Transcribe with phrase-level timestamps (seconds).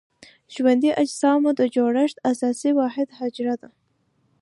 [0.53, 3.69] ژوندي اجسامو د جوړښت اساسي واحد حجره ده.